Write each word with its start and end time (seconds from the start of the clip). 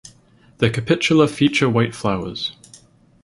The 0.57 0.71
capitula 0.71 1.29
feature 1.29 1.69
white 1.69 1.93
flowers. 1.93 2.55